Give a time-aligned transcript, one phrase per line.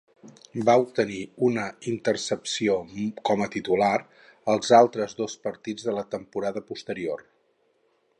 [0.67, 1.17] Va obtenir
[1.47, 2.77] una intercepció
[3.29, 3.91] com a titular
[4.55, 7.23] als altres dos partits de la temporada posterior.